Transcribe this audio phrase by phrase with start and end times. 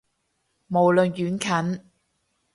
[0.67, 1.85] 無論遠近